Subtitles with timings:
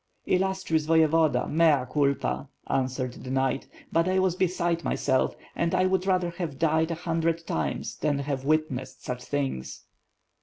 [0.25, 3.67] "Illustrious Voyevoda, mea culpa!" answered the knight.
[3.91, 8.17] "But I was beside myself and I would rather have died a hundred times than
[8.17, 9.81] have witnessed such tilings."